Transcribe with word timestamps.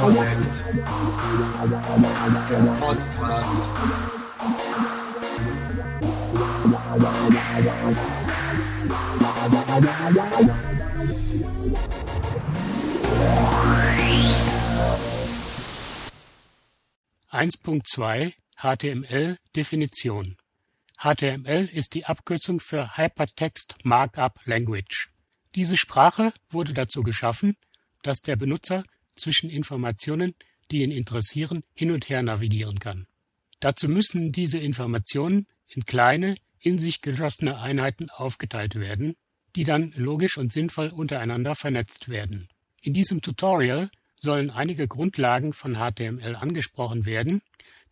Connect. 0.00 0.54
Der 2.48 2.62
Podcast. 2.80 3.62
Eins 17.34 17.56
Punkt 17.56 17.88
zwei 17.88 18.34
HTML 18.58 19.38
Definition 19.56 20.36
HTML 20.98 21.64
ist 21.72 21.94
die 21.94 22.04
Abkürzung 22.04 22.60
für 22.60 22.98
Hypertext 22.98 23.76
Markup 23.84 24.38
Language. 24.44 25.08
Diese 25.54 25.78
Sprache 25.78 26.34
wurde 26.50 26.74
dazu 26.74 27.02
geschaffen, 27.02 27.56
dass 28.02 28.20
der 28.20 28.36
Benutzer 28.36 28.84
zwischen 29.16 29.48
Informationen, 29.48 30.34
die 30.70 30.82
ihn 30.82 30.90
interessieren, 30.90 31.64
hin 31.72 31.90
und 31.90 32.10
her 32.10 32.22
navigieren 32.22 32.78
kann. 32.80 33.06
Dazu 33.60 33.88
müssen 33.88 34.32
diese 34.32 34.58
Informationen 34.58 35.46
in 35.68 35.86
kleine, 35.86 36.36
in 36.60 36.78
sich 36.78 37.00
geschlossene 37.00 37.58
Einheiten 37.58 38.10
aufgeteilt 38.10 38.74
werden, 38.74 39.16
die 39.56 39.64
dann 39.64 39.94
logisch 39.96 40.36
und 40.36 40.52
sinnvoll 40.52 40.88
untereinander 40.90 41.54
vernetzt 41.54 42.10
werden. 42.10 42.50
In 42.82 42.92
diesem 42.92 43.22
Tutorial 43.22 43.88
sollen 44.22 44.50
einige 44.50 44.88
Grundlagen 44.88 45.52
von 45.52 45.74
HTML 45.74 46.36
angesprochen 46.36 47.04
werden, 47.04 47.42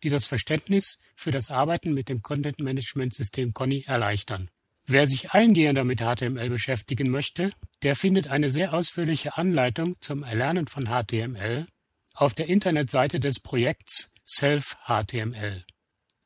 die 0.01 0.09
das 0.09 0.25
Verständnis 0.25 0.99
für 1.15 1.31
das 1.31 1.51
Arbeiten 1.51 1.93
mit 1.93 2.09
dem 2.09 2.21
Content 2.21 2.59
Management 2.59 3.13
System 3.13 3.53
Conny 3.53 3.83
erleichtern. 3.85 4.49
Wer 4.87 5.05
sich 5.07 5.31
eingehender 5.31 5.83
mit 5.83 5.99
HTML 5.99 6.49
beschäftigen 6.49 7.09
möchte, 7.09 7.51
der 7.83 7.95
findet 7.95 8.29
eine 8.29 8.49
sehr 8.49 8.73
ausführliche 8.73 9.37
Anleitung 9.37 9.95
zum 9.99 10.23
Erlernen 10.23 10.67
von 10.67 10.87
HTML 10.87 11.67
auf 12.15 12.33
der 12.33 12.47
Internetseite 12.47 13.19
des 13.19 13.39
Projekts 13.39 14.13
Self-HTML. 14.25 15.65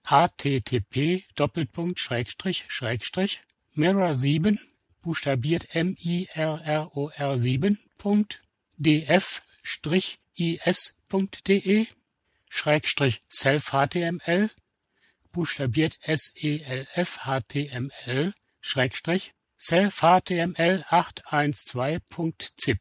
http 0.07 1.25
mirror7 3.75 4.59
buchstabiert 5.01 5.75
m 5.75 5.95
i 5.99 6.27
r 6.33 6.61
r 6.63 6.95
o 6.95 7.09
r 7.09 7.37
7 7.37 7.79
df-is.de 10.38 11.88
Schrägstrich 12.49 13.21
Self-HTML 13.30 14.49
buchstabiert 15.31 15.97
S-E-L-F 16.02 17.19
HTML 17.25 18.33
Schrägstrich 18.61 19.33
Self-HTML 19.59 20.85
812.zip 20.89 22.80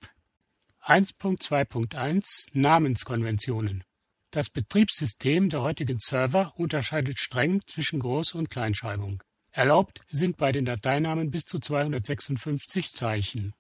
1.2.1 0.83 2.51
Namenskonventionen 2.53 3.85
Das 4.31 4.51
Betriebssystem 4.51 5.49
der 5.49 5.63
heutigen 5.63 5.99
Server 5.99 6.53
unterscheidet 6.57 7.19
streng 7.19 7.63
zwischen 7.67 8.03
Groß- 8.03 8.35
und 8.35 8.51
Kleinschreibung. 8.51 9.23
Erlaubt 9.51 10.03
sind 10.11 10.37
bei 10.37 10.53
den 10.53 10.67
Dateinamen 10.67 11.31
bis 11.31 11.47
zu 11.47 11.59
256 11.59 12.93
Zeichen. 12.93 13.55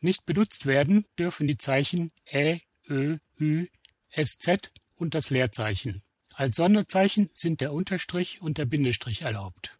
Nicht 0.00 0.24
benutzt 0.24 0.64
werden 0.66 1.04
dürfen 1.18 1.46
die 1.46 1.58
Zeichen 1.58 2.10
Ä, 2.32 2.62
Ö, 2.88 3.18
Ü, 3.38 3.66
SZ 4.14 4.70
und 4.96 5.14
das 5.14 5.30
Leerzeichen. 5.30 6.02
Als 6.34 6.56
Sonderzeichen 6.56 7.30
sind 7.34 7.60
der 7.60 7.72
Unterstrich 7.72 8.40
und 8.40 8.58
der 8.58 8.64
Bindestrich 8.64 9.22
erlaubt. 9.22 9.76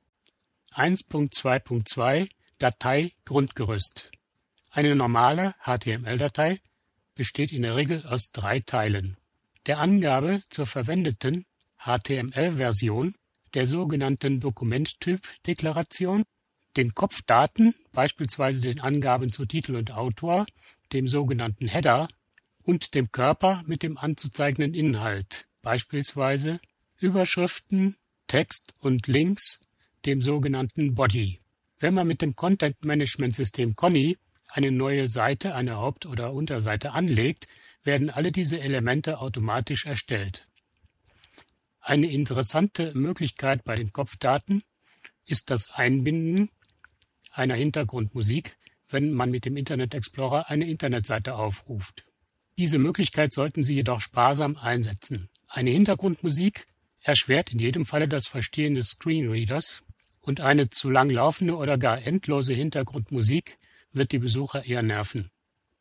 1.2.2 0.74 2.28
Datei 2.58 3.12
Grundgerüst 3.24 4.10
Eine 4.70 4.94
normale 4.94 5.54
HTML-Datei 5.64 6.60
besteht 7.14 7.52
in 7.52 7.62
der 7.62 7.76
Regel 7.76 8.06
aus 8.06 8.32
drei 8.32 8.60
Teilen. 8.60 9.16
Der 9.66 9.78
Angabe 9.78 10.40
zur 10.48 10.66
verwendeten 10.66 11.44
HTML-Version, 11.78 13.14
der 13.54 13.66
sogenannten 13.66 14.40
Dokumenttyp-Deklaration, 14.40 16.24
den 16.76 16.94
Kopfdaten, 16.94 17.74
beispielsweise 17.92 18.62
den 18.62 18.80
Angaben 18.80 19.30
zu 19.30 19.44
Titel 19.44 19.76
und 19.76 19.92
Autor, 19.92 20.46
dem 20.92 21.06
sogenannten 21.06 21.68
Header 21.68 22.08
und 22.64 22.94
dem 22.94 23.10
Körper 23.10 23.62
mit 23.66 23.82
dem 23.82 23.98
anzuzeigenden 23.98 24.74
Inhalt, 24.74 25.46
beispielsweise 25.62 26.60
Überschriften, 26.98 27.96
Text 28.26 28.74
und 28.78 29.06
Links, 29.06 29.60
dem 30.06 30.22
sogenannten 30.22 30.94
Body. 30.94 31.38
Wenn 31.78 31.94
man 31.94 32.06
mit 32.06 32.22
dem 32.22 32.36
Content 32.36 32.84
Management 32.84 33.34
System 33.34 33.74
Conny 33.74 34.16
eine 34.48 34.70
neue 34.70 35.08
Seite, 35.08 35.54
eine 35.54 35.76
Haupt- 35.76 36.06
oder 36.06 36.32
Unterseite 36.32 36.92
anlegt, 36.92 37.46
werden 37.84 38.10
alle 38.10 38.32
diese 38.32 38.60
Elemente 38.60 39.18
automatisch 39.18 39.86
erstellt. 39.86 40.46
Eine 41.80 42.10
interessante 42.10 42.92
Möglichkeit 42.94 43.64
bei 43.64 43.74
den 43.74 43.92
Kopfdaten 43.92 44.62
ist 45.24 45.50
das 45.50 45.72
Einbinden 45.72 46.50
einer 47.32 47.54
Hintergrundmusik, 47.54 48.56
wenn 48.88 49.12
man 49.12 49.30
mit 49.30 49.44
dem 49.44 49.56
Internet 49.56 49.94
Explorer 49.94 50.48
eine 50.48 50.68
Internetseite 50.68 51.34
aufruft. 51.34 52.04
Diese 52.62 52.78
Möglichkeit 52.78 53.32
sollten 53.32 53.64
Sie 53.64 53.74
jedoch 53.74 54.00
sparsam 54.00 54.56
einsetzen. 54.56 55.28
Eine 55.48 55.70
Hintergrundmusik 55.70 56.66
erschwert 57.00 57.50
in 57.50 57.58
jedem 57.58 57.84
Falle 57.84 58.06
das 58.06 58.28
Verstehen 58.28 58.76
des 58.76 58.90
Screenreaders 58.90 59.82
und 60.20 60.40
eine 60.40 60.70
zu 60.70 60.88
lang 60.88 61.10
laufende 61.10 61.56
oder 61.56 61.76
gar 61.76 62.00
endlose 62.06 62.54
Hintergrundmusik 62.54 63.56
wird 63.90 64.12
die 64.12 64.20
Besucher 64.20 64.64
eher 64.64 64.82
nerven. 64.82 65.32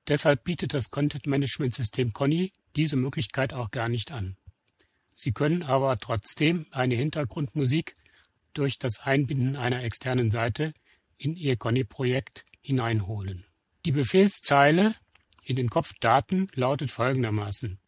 Deshalb 0.08 0.44
bietet 0.44 0.74
das 0.74 0.90
Content-Management-System 0.90 2.14
Conny 2.14 2.52
diese 2.76 2.96
Möglichkeit 2.96 3.54
auch 3.54 3.70
gar 3.70 3.88
nicht 3.88 4.12
an. 4.12 4.36
Sie 5.14 5.34
können 5.34 5.62
aber 5.62 6.00
trotzdem 6.00 6.66
eine 6.72 6.96
Hintergrundmusik 6.96 7.94
durch 8.54 8.80
das 8.80 9.02
Einbinden 9.02 9.56
einer 9.56 9.84
externen 9.84 10.32
Seite 10.32 10.74
in 11.20 11.36
Ihr 11.36 11.58
Conny-Projekt 11.58 12.48
hineinholen. 12.60 13.46
Die 13.86 13.92
Befehlszeile 13.92 14.96
in 15.44 15.56
den 15.56 15.70
Kopfdaten 15.70 16.48
lautet 16.54 16.92
folgendermaßen. 16.92 17.80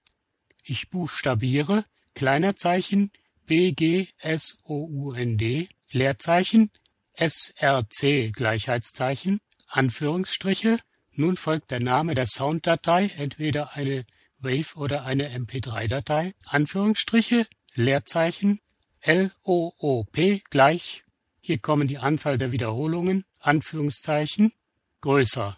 Ich 0.64 0.90
buchstabiere 0.90 1.86
kleiner 2.14 2.56
Zeichen 2.56 3.12
B 3.46 3.72
G 3.74 4.08
S 4.20 4.60
O 4.64 4.86
U 4.86 5.14
N 5.14 5.38
D 5.38 5.68
Leerzeichen 5.92 6.72
S 7.16 7.54
R 7.58 7.88
C 7.90 8.32
Gleichheitszeichen 8.32 9.40
Anführungsstriche, 9.68 10.78
nun 11.14 11.36
folgt 11.36 11.72
der 11.72 11.80
Name 11.80 12.14
der 12.14 12.28
Sounddatei, 12.28 13.08
entweder 13.18 13.74
eine 13.74 14.06
WAV 14.38 14.76
oder 14.76 15.04
eine 15.04 15.36
MP3-Datei, 15.36 16.34
Anführungsstriche, 16.48 17.48
Leerzeichen, 17.74 18.60
LOOP 19.04 20.16
gleich, 20.52 21.04
hier 21.42 21.58
kommen 21.58 21.88
die 21.88 21.98
Anzahl 21.98 22.38
der 22.38 22.52
Wiederholungen, 22.52 23.26
Anführungszeichen, 23.40 24.54
größer. 25.02 25.56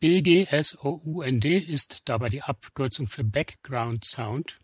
BGSOUND 0.00 1.44
ist 1.44 2.08
dabei 2.08 2.30
die 2.30 2.42
Abkürzung 2.42 3.06
für 3.06 3.22
Background 3.22 4.06
Sound. 4.06 4.56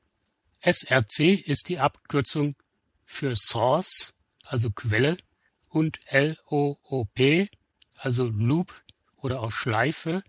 SRC 0.62 1.34
ist 1.34 1.68
die 1.68 1.78
Abkürzung 1.78 2.56
für 3.04 3.36
Source, 3.36 4.14
also 4.44 4.70
Quelle, 4.70 5.18
und 5.68 6.00
LOOP 6.10 7.50
also 7.98 8.28
Loop 8.28 8.82
oder 9.16 9.42
auch 9.42 9.50
Schleife, 9.52 10.22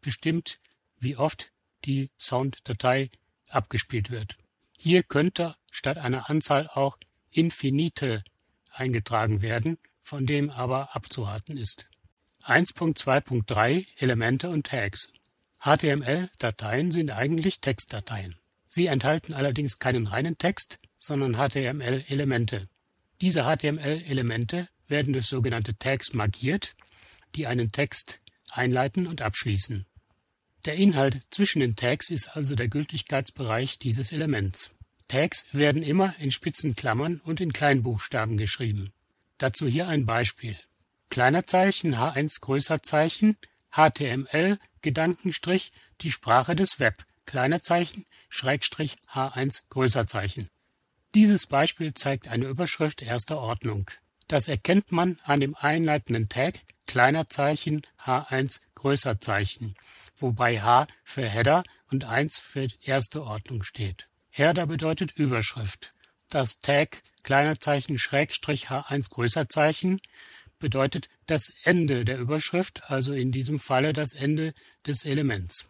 bestimmt, 0.00 0.60
wie 1.00 1.16
oft 1.16 1.50
die 1.84 2.12
Sounddatei 2.16 3.10
abgespielt 3.48 4.12
wird. 4.12 4.36
Hier 4.78 5.02
könnte 5.02 5.56
statt 5.72 5.98
einer 5.98 6.30
Anzahl 6.30 6.68
auch 6.68 6.98
Infinite 7.30 8.22
eingetragen 8.70 9.42
werden, 9.42 9.78
von 10.02 10.24
dem 10.24 10.50
aber 10.50 10.94
abzuraten 10.94 11.56
ist. 11.56 11.88
1.2.3 12.44 13.86
Elemente 13.98 14.50
und 14.50 14.66
Tags 14.66 15.12
HTML-Dateien 15.60 16.90
sind 16.90 17.12
eigentlich 17.12 17.60
Textdateien. 17.60 18.34
Sie 18.68 18.86
enthalten 18.86 19.32
allerdings 19.32 19.78
keinen 19.78 20.08
reinen 20.08 20.36
Text, 20.36 20.80
sondern 20.98 21.34
HTML-Elemente. 21.34 22.68
Diese 23.20 23.44
HTML-Elemente 23.44 24.68
werden 24.88 25.12
durch 25.12 25.26
sogenannte 25.26 25.76
Tags 25.78 26.14
markiert 26.14 26.74
die 27.36 27.46
einen 27.46 27.72
Text 27.72 28.20
einleiten 28.50 29.06
und 29.06 29.22
abschließen. 29.22 29.86
Der 30.64 30.74
Inhalt 30.74 31.20
zwischen 31.30 31.60
den 31.60 31.76
Tags 31.76 32.10
ist 32.10 32.36
also 32.36 32.54
der 32.54 32.68
Gültigkeitsbereich 32.68 33.78
dieses 33.78 34.12
Elements. 34.12 34.74
Tags 35.08 35.46
werden 35.52 35.82
immer 35.82 36.14
in 36.18 36.30
spitzen 36.30 36.74
Klammern 36.74 37.20
und 37.24 37.40
in 37.40 37.52
Kleinbuchstaben 37.52 38.36
geschrieben. 38.36 38.92
Dazu 39.38 39.66
hier 39.66 39.88
ein 39.88 40.06
Beispiel. 40.06 40.56
Kleiner 41.12 41.46
Zeichen 41.46 41.94
H1 41.94 42.40
größer 42.40 42.82
Zeichen 42.82 43.36
HTML 43.70 44.58
Gedankenstrich 44.80 45.70
die 46.00 46.10
Sprache 46.10 46.56
des 46.56 46.80
Web 46.80 47.04
kleiner 47.26 47.62
Zeichen 47.62 48.06
Schrägstrich 48.30 48.96
H1 49.12 49.64
größer 49.68 50.06
Zeichen. 50.06 50.48
Dieses 51.14 51.46
Beispiel 51.46 51.92
zeigt 51.92 52.30
eine 52.30 52.46
Überschrift 52.46 53.02
erster 53.02 53.40
Ordnung. 53.40 53.90
Das 54.26 54.48
erkennt 54.48 54.90
man 54.90 55.20
an 55.24 55.40
dem 55.40 55.54
einleitenden 55.54 56.30
Tag 56.30 56.60
kleiner 56.86 57.28
Zeichen 57.28 57.82
H1 58.02 58.62
größer 58.74 59.20
Zeichen, 59.20 59.74
wobei 60.16 60.62
H 60.62 60.86
für 61.04 61.28
Header 61.28 61.62
und 61.90 62.04
1 62.04 62.38
für 62.38 62.68
erste 62.80 63.22
Ordnung 63.22 63.64
steht. 63.64 64.08
Header 64.30 64.64
bedeutet 64.66 65.12
Überschrift. 65.12 65.90
Das 66.30 66.60
Tag 66.60 67.02
kleiner 67.22 67.60
Zeichen 67.60 67.98
Schrägstrich 67.98 68.68
H1 68.68 69.10
größer 69.10 69.50
Zeichen 69.50 70.00
bedeutet 70.62 71.08
das 71.26 71.52
Ende 71.64 72.06
der 72.06 72.18
Überschrift, 72.18 72.90
also 72.90 73.12
in 73.12 73.30
diesem 73.30 73.58
Falle 73.58 73.92
das 73.92 74.14
Ende 74.14 74.54
des 74.86 75.04
Elements. 75.04 75.68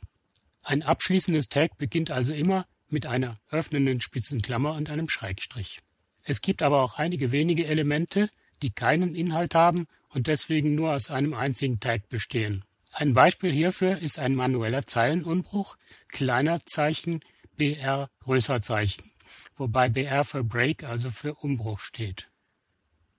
Ein 0.63 0.85
abschließendes 0.85 1.49
Tag 1.49 1.77
beginnt 1.79 2.13
also 2.13 2.33
immer 2.33 2.67
mit 2.89 3.07
einer 3.07 3.41
öffnenden 3.51 4.01
Spitzenklammer 4.01 4.75
und 4.75 4.91
einem 4.91 5.09
Schrägstrich. 5.09 5.81
Es 6.23 6.41
gibt 6.41 6.63
aber 6.63 6.83
auch 6.83 6.95
einige 6.95 7.33
wenige 7.33 7.67
Elemente, 7.67 8.29
die 8.63 8.71
keinen 8.71 9.17
Inhalt 9.17 9.57
haben 9.57 9.89
und 10.09 10.29
deswegen 10.29 10.77
nur 10.77 10.93
aus 10.93 11.11
einem 11.11 11.35
einzigen 11.35 11.81
Tag 11.81 12.09
bestehen. 12.09 12.65
Ein 12.93 13.15
Beispiel 13.15 13.51
hierfür 13.51 14.01
ist 14.01 14.19
ein 14.19 14.37
manueller 14.37 14.87
Zeilenunbruch 14.87 15.77
kleiner 16.09 16.61
Zeichen 16.67 17.21
BR 17.57 18.11
größer 18.21 18.61
Zeichen, 18.61 19.11
wobei 19.57 19.89
BR 19.89 20.25
für 20.25 20.45
Break, 20.45 20.85
also 20.85 21.11
für 21.11 21.35
Umbruch 21.35 21.81
steht. 21.81 22.29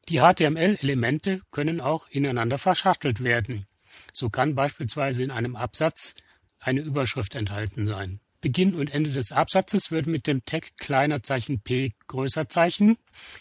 Die 0.09 0.19
HTML-Elemente 0.19 1.41
können 1.51 1.79
auch 1.79 2.07
ineinander 2.09 2.57
verschachtelt 2.57 3.23
werden. 3.23 3.67
So 4.11 4.29
kann 4.29 4.53
beispielsweise 4.53 5.23
in 5.23 5.31
einem 5.31 5.55
Absatz 5.55 6.15
eine 6.59 6.81
Überschrift 6.81 7.35
enthalten 7.35 7.85
sein. 7.85 8.19
Beginn 8.41 8.75
und 8.75 8.91
Ende 8.91 9.11
des 9.11 9.31
Absatzes 9.31 9.91
wird 9.91 10.05
mit 10.05 10.27
dem 10.27 10.43
Tag 10.43 10.75
kleiner 10.77 11.23
Zeichen 11.23 11.61
P 11.61 11.93
größer 12.07 12.49
Zeichen 12.49 12.97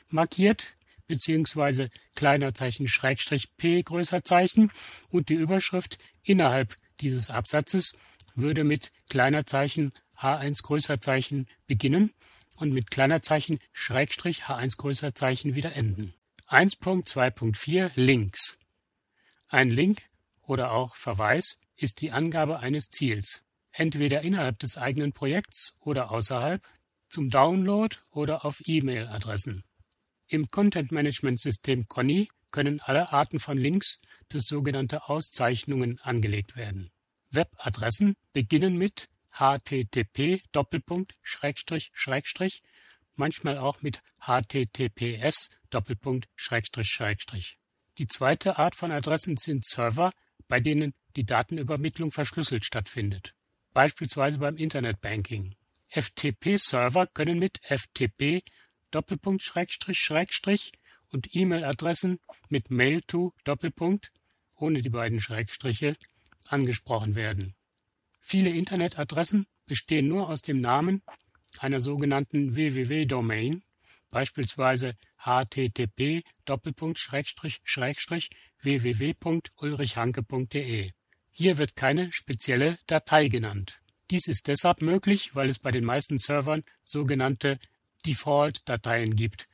markiert, 0.08 0.76
beziehungsweise 1.08 1.90
kleiner 2.14 2.54
Zeichen 2.54 2.86
Schrägstrich 2.86 3.56
P 3.56 3.82
größer 3.82 4.22
Zeichen 4.22 4.70
und 5.10 5.28
die 5.28 5.34
Überschrift 5.34 5.98
innerhalb 6.22 6.76
dieses 7.00 7.30
Absatzes 7.30 7.98
würde 8.36 8.62
mit 8.62 8.92
kleiner 9.10 9.44
Zeichen 9.44 9.92
H1 10.16 10.62
größer 10.62 11.00
Zeichen 11.00 11.48
beginnen 11.66 12.12
und 12.56 12.72
mit 12.72 12.92
kleiner 12.92 13.22
Zeichen 13.22 13.58
Schrägstrich 13.72 14.44
H1 14.44 14.76
größer 14.76 15.16
Zeichen 15.16 15.56
wieder 15.56 15.74
enden. 15.74 16.14
1.2.4 16.52 17.92
Links 17.94 18.58
Ein 19.48 19.70
Link 19.70 20.02
oder 20.42 20.72
auch 20.72 20.96
Verweis 20.96 21.58
ist 21.76 22.02
die 22.02 22.12
Angabe 22.12 22.60
eines 22.60 22.90
Ziels, 22.90 23.42
entweder 23.70 24.20
innerhalb 24.20 24.58
des 24.58 24.76
eigenen 24.76 25.14
Projekts 25.14 25.78
oder 25.80 26.10
außerhalb, 26.10 26.62
zum 27.08 27.30
Download 27.30 27.96
oder 28.10 28.44
auf 28.44 28.60
E-Mail-Adressen. 28.66 29.64
Im 30.26 30.50
Content-Management-System 30.50 31.88
Conny 31.88 32.28
können 32.50 32.82
alle 32.82 33.14
Arten 33.14 33.40
von 33.40 33.56
Links 33.56 34.02
durch 34.28 34.44
sogenannte 34.44 35.08
Auszeichnungen 35.08 36.00
angelegt 36.02 36.54
werden. 36.54 36.90
Webadressen 37.30 38.14
beginnen 38.34 38.76
mit 38.76 39.08
http 39.32 40.42
Doppelpunkt 40.52 41.14
Schrägstrich 41.22 41.92
Schrägstrich, 41.94 42.62
manchmal 43.16 43.58
auch 43.58 43.82
mit 43.82 44.02
https. 44.20 45.50
Die 47.98 48.06
zweite 48.06 48.58
Art 48.58 48.74
von 48.76 48.90
Adressen 48.90 49.36
sind 49.36 49.64
Server, 49.64 50.12
bei 50.48 50.60
denen 50.60 50.94
die 51.16 51.24
Datenübermittlung 51.24 52.10
verschlüsselt 52.10 52.64
stattfindet, 52.64 53.34
beispielsweise 53.72 54.38
beim 54.38 54.56
Internetbanking. 54.56 55.54
FTP-Server 55.90 57.06
können 57.06 57.38
mit 57.38 57.60
FTP 57.64 58.42
und 61.10 61.34
E-Mail-Adressen 61.34 62.18
mit 62.48 62.70
Mail 62.70 63.02
to 63.02 63.34
Doppelpunkt 63.44 64.12
ohne 64.56 64.80
die 64.80 64.90
beiden 64.90 65.20
Schrägstriche 65.20 65.94
angesprochen 66.46 67.14
werden. 67.14 67.54
Viele 68.20 68.50
Internetadressen 68.50 69.46
bestehen 69.66 70.08
nur 70.08 70.28
aus 70.28 70.42
dem 70.42 70.60
Namen 70.60 71.02
einer 71.60 71.80
sogenannten 71.80 72.56
www-Domain, 72.56 73.62
beispielsweise 74.10 74.94
http 75.18 76.24
www.ulrichhanke.de. 78.62 80.92
Hier 81.30 81.58
wird 81.58 81.76
keine 81.76 82.10
spezielle 82.12 82.78
Datei 82.86 83.28
genannt. 83.28 83.80
Dies 84.10 84.28
ist 84.28 84.48
deshalb 84.48 84.82
möglich, 84.82 85.34
weil 85.34 85.48
es 85.48 85.58
bei 85.58 85.70
den 85.70 85.84
meisten 85.84 86.18
Servern 86.18 86.62
sogenannte 86.84 87.58
Default-Dateien 88.04 89.16
gibt, 89.16 89.46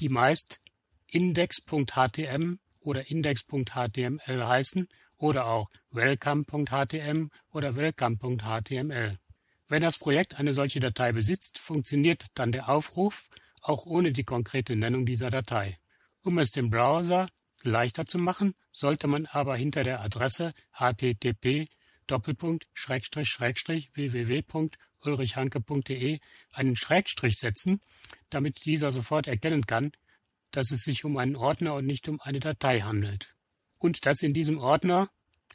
die 0.00 0.08
meist 0.08 0.62
index.htm 1.06 2.58
oder 2.80 3.10
index.html 3.10 4.46
heißen 4.46 4.88
oder 5.18 5.46
auch 5.46 5.68
welcome.htm 5.90 7.28
oder 7.52 7.76
welcome.html. 7.76 9.18
Wenn 9.68 9.82
das 9.82 9.98
Projekt 9.98 10.38
eine 10.38 10.52
solche 10.52 10.80
Datei 10.80 11.12
besitzt, 11.12 11.58
funktioniert 11.58 12.26
dann 12.34 12.52
der 12.52 12.68
Aufruf 12.68 13.28
auch 13.62 13.86
ohne 13.86 14.12
die 14.12 14.24
konkrete 14.24 14.76
Nennung 14.76 15.06
dieser 15.06 15.30
Datei. 15.30 15.78
Um 16.22 16.38
es 16.38 16.50
dem 16.50 16.70
Browser 16.70 17.28
leichter 17.62 18.06
zu 18.06 18.18
machen, 18.18 18.54
sollte 18.72 19.06
man 19.06 19.26
aber 19.26 19.56
hinter 19.56 19.84
der 19.84 20.00
Adresse 20.00 20.52
http 20.72 21.68
www.ulrichhanke.de 23.94 26.20
einen 26.52 26.76
Schrägstrich 26.76 27.36
setzen, 27.36 27.80
damit 28.30 28.64
dieser 28.64 28.90
sofort 28.90 29.26
erkennen 29.26 29.66
kann, 29.66 29.92
dass 30.50 30.70
es 30.70 30.82
sich 30.82 31.04
um 31.04 31.16
einen 31.16 31.36
Ordner 31.36 31.74
und 31.74 31.86
nicht 31.86 32.08
um 32.08 32.20
eine 32.20 32.40
Datei 32.40 32.80
handelt 32.80 33.34
und 33.78 34.06
dass 34.06 34.22
in 34.22 34.34
diesem 34.34 34.58
Ordner 34.58 35.08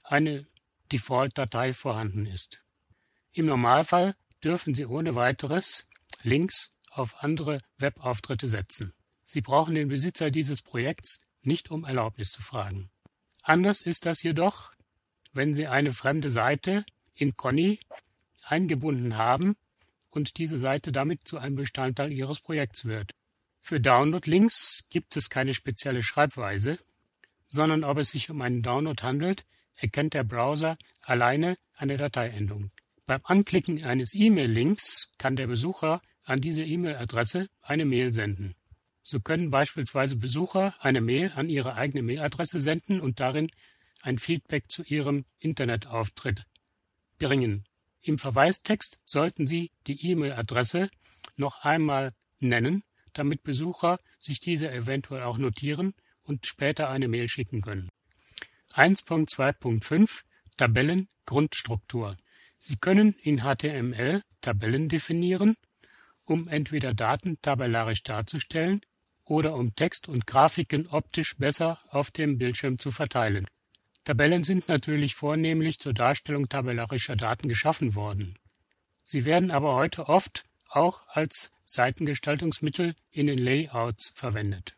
eine 0.04 0.48
Default-Datei 0.92 1.74
vorhanden 1.74 2.26
ist. 2.26 2.64
Im 3.38 3.46
Normalfall 3.46 4.16
dürfen 4.44 4.74
Sie 4.74 4.88
ohne 4.88 5.14
weiteres 5.14 5.88
Links 6.24 6.72
auf 6.90 7.22
andere 7.22 7.62
Webauftritte 7.78 8.48
setzen. 8.48 8.94
Sie 9.24 9.42
brauchen 9.42 9.76
den 9.76 9.90
Besitzer 9.90 10.32
dieses 10.32 10.64
Projekts 10.64 11.22
nicht 11.44 11.70
um 11.70 11.86
Erlaubnis 11.86 12.32
zu 12.32 12.42
fragen. 12.42 12.90
Anders 13.44 13.82
ist 13.82 14.08
das 14.08 14.24
jedoch, 14.24 14.72
wenn 15.34 15.54
Sie 15.54 15.68
eine 15.68 15.94
fremde 15.94 16.32
Seite 16.32 16.84
in 17.14 17.36
Conny 17.36 17.80
eingebunden 18.44 19.18
haben 19.18 19.56
und 20.10 20.40
diese 20.40 20.58
Seite 20.58 20.92
damit 20.92 21.28
zu 21.28 21.38
einem 21.38 21.58
Bestandteil 21.58 22.12
Ihres 22.12 22.40
Projekts 22.40 22.86
wird. 22.86 23.12
Für 23.62 23.80
Download-Links 23.80 24.86
gibt 24.90 25.16
es 25.16 25.30
keine 25.30 25.54
spezielle 25.54 26.02
Schreibweise, 26.02 26.80
sondern 27.48 27.84
ob 27.84 28.00
es 28.00 28.10
sich 28.10 28.32
um 28.32 28.42
einen 28.42 28.64
Download 28.64 29.00
handelt, 29.04 29.46
erkennt 29.76 30.16
der 30.16 30.24
Browser 30.24 30.80
alleine 31.04 31.60
eine 31.76 31.98
Dateiendung. 31.98 32.72
Beim 33.08 33.22
Anklicken 33.24 33.86
eines 33.86 34.14
E-Mail-Links 34.14 35.14
kann 35.18 35.38
der 35.38 35.48
Besucher 35.48 36.02
an 36.26 36.42
diese 36.42 36.66
E-Mail-Adresse 36.66 37.48
eine 37.62 37.86
Mail 37.86 38.12
senden. 38.12 38.54
So 39.02 39.22
können 39.22 39.50
beispielsweise 39.50 40.18
Besucher 40.18 40.76
eine 40.80 41.00
Mail 41.00 41.32
an 41.34 41.48
ihre 41.48 41.76
eigene 41.76 42.04
Mailadresse 42.04 42.60
senden 42.60 43.00
und 43.00 43.22
darin 43.22 43.50
ein 44.02 44.20
Feedback 44.20 44.70
zu 44.70 44.84
ihrem 44.84 45.24
Internetauftritt 45.40 46.44
bringen. 47.18 47.64
Im 48.02 48.18
Verweistext 48.18 49.00
sollten 49.06 49.48
Sie 49.48 49.72
die 49.88 50.06
E-Mail-Adresse 50.06 50.90
noch 51.38 51.64
einmal 51.64 52.14
nennen, 52.40 52.84
damit 53.14 53.42
Besucher 53.44 54.02
sich 54.20 54.42
diese 54.42 54.70
eventuell 54.70 55.24
auch 55.24 55.38
notieren 55.38 55.94
und 56.24 56.46
später 56.46 56.90
eine 56.90 57.08
Mail 57.08 57.30
schicken 57.30 57.62
können. 57.62 57.88
1.2.5 58.74 60.24
Tabellen 60.58 61.08
Grundstruktur. 61.26 62.18
Sie 62.58 62.78
können 62.78 63.16
in 63.22 63.42
HTML 63.42 64.24
Tabellen 64.42 64.90
definieren 64.90 65.56
um 66.28 66.48
entweder 66.48 66.94
Daten 66.94 67.42
tabellarisch 67.42 68.04
darzustellen 68.04 68.82
oder 69.24 69.56
um 69.56 69.76
Text 69.76 70.08
und 70.08 70.28
Grafiken 70.28 70.88
optisch 70.88 71.38
besser 71.38 71.80
auf 71.90 72.12
dem 72.12 72.38
Bildschirm 72.38 72.78
zu 72.78 72.92
verteilen. 72.92 73.48
Tabellen 74.04 74.44
sind 74.44 74.68
natürlich 74.68 75.16
vornehmlich 75.16 75.80
zur 75.80 75.94
Darstellung 75.94 76.48
tabellarischer 76.48 77.16
Daten 77.16 77.50
geschaffen 77.50 77.96
worden. 77.96 78.38
Sie 79.04 79.26
werden 79.26 79.52
aber 79.52 79.76
heute 79.76 80.08
oft 80.08 80.44
auch 80.70 81.08
als 81.08 81.50
Seitengestaltungsmittel 81.66 82.96
in 83.12 83.28
den 83.28 83.38
Layouts 83.38 84.12
verwendet. 84.16 84.76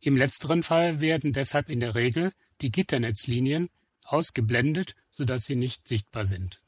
Im 0.00 0.16
letzteren 0.16 0.62
Fall 0.62 1.00
werden 1.00 1.32
deshalb 1.32 1.68
in 1.68 1.80
der 1.80 1.94
Regel 1.94 2.32
die 2.60 2.70
Gitternetzlinien 2.70 3.70
ausgeblendet, 4.04 4.96
sodass 5.10 5.44
sie 5.44 5.56
nicht 5.56 5.86
sichtbar 5.86 6.24
sind. 6.24 6.59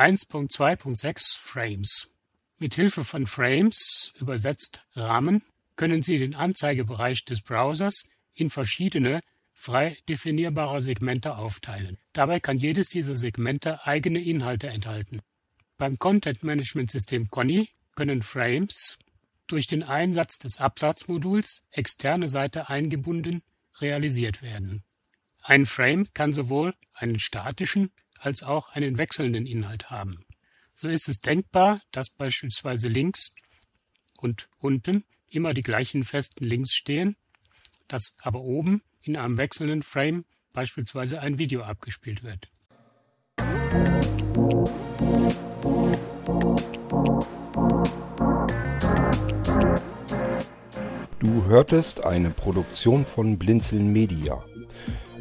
1.2.6 0.00 1.36
Frames 1.36 2.08
mit 2.56 2.74
Hilfe 2.74 3.04
von 3.04 3.26
Frames, 3.26 4.14
übersetzt 4.18 4.80
Rahmen, 4.94 5.42
können 5.76 6.02
Sie 6.02 6.18
den 6.18 6.34
Anzeigebereich 6.34 7.26
des 7.26 7.42
Browsers 7.42 8.08
in 8.32 8.48
verschiedene 8.48 9.20
frei 9.52 9.98
definierbarer 10.08 10.80
Segmente 10.80 11.36
aufteilen. 11.36 11.98
Dabei 12.14 12.40
kann 12.40 12.56
jedes 12.56 12.88
dieser 12.88 13.14
Segmente 13.14 13.86
eigene 13.86 14.20
Inhalte 14.20 14.68
enthalten. 14.68 15.20
Beim 15.76 15.98
Content 15.98 16.44
Management 16.44 16.90
System 16.90 17.28
Conny 17.28 17.68
können 17.94 18.22
Frames 18.22 18.98
durch 19.48 19.66
den 19.66 19.82
Einsatz 19.82 20.38
des 20.38 20.60
Absatzmoduls 20.60 21.60
externe 21.72 22.30
Seite 22.30 22.70
eingebunden 22.70 23.42
realisiert 23.82 24.40
werden. 24.40 24.82
Ein 25.42 25.66
Frame 25.66 26.08
kann 26.14 26.32
sowohl 26.32 26.74
einen 26.94 27.18
statischen 27.18 27.92
als 28.20 28.42
auch 28.42 28.68
einen 28.70 28.98
wechselnden 28.98 29.46
Inhalt 29.46 29.90
haben. 29.90 30.24
So 30.74 30.88
ist 30.88 31.08
es 31.08 31.20
denkbar, 31.20 31.80
dass 31.90 32.10
beispielsweise 32.10 32.88
links 32.88 33.34
und 34.18 34.48
unten 34.58 35.04
immer 35.28 35.54
die 35.54 35.62
gleichen 35.62 36.04
festen 36.04 36.44
Links 36.44 36.74
stehen, 36.74 37.16
dass 37.88 38.14
aber 38.22 38.40
oben 38.40 38.82
in 39.02 39.16
einem 39.16 39.38
wechselnden 39.38 39.82
Frame 39.82 40.24
beispielsweise 40.52 41.20
ein 41.20 41.38
Video 41.38 41.62
abgespielt 41.62 42.22
wird. 42.22 42.48
Du 51.18 51.44
hörtest 51.44 52.04
eine 52.04 52.30
Produktion 52.30 53.04
von 53.04 53.38
Blinzeln 53.38 53.92
Media. 53.92 54.42